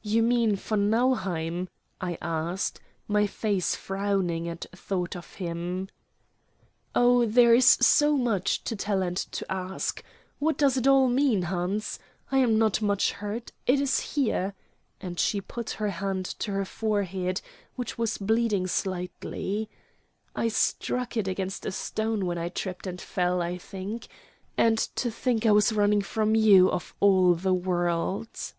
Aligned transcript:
"You 0.00 0.22
mean 0.22 0.56
von 0.56 0.88
Nauheim?" 0.88 1.68
I 2.00 2.16
asked, 2.22 2.80
my 3.08 3.26
face 3.26 3.74
frowning 3.76 4.48
at 4.48 4.64
thought 4.74 5.14
of 5.14 5.34
him. 5.34 5.90
"Oh, 6.94 7.26
there 7.26 7.52
is 7.54 7.66
so 7.66 8.16
much 8.16 8.64
to 8.64 8.74
tell 8.74 9.02
and 9.02 9.18
to 9.18 9.44
ask. 9.52 10.02
What 10.38 10.56
does 10.56 10.78
it 10.78 10.86
all 10.86 11.08
mean, 11.08 11.42
Hans? 11.42 11.98
I 12.32 12.38
am 12.38 12.56
not 12.56 12.80
much 12.80 13.12
hurt. 13.12 13.52
It 13.66 13.78
is 13.78 14.00
here," 14.00 14.54
and 14.98 15.20
she 15.20 15.42
put 15.42 15.72
her 15.72 15.90
hand 15.90 16.24
to 16.38 16.52
her 16.52 16.64
forehead, 16.64 17.42
which 17.74 17.98
was 17.98 18.16
bleeding 18.16 18.66
slightly. 18.66 19.68
"I 20.34 20.48
struck 20.48 21.18
it 21.18 21.28
against 21.28 21.66
a 21.66 21.70
stone 21.70 22.24
when 22.24 22.38
I 22.38 22.48
tripped 22.48 22.86
and 22.86 22.98
fell, 22.98 23.42
I 23.42 23.58
think. 23.58 24.08
And 24.56 24.78
to 24.96 25.10
think 25.10 25.44
I 25.44 25.50
was 25.52 25.70
running 25.70 26.00
from 26.00 26.34
you, 26.34 26.70
of 26.70 26.94
all 26.98 27.34
the 27.34 27.52
world!" 27.52 28.54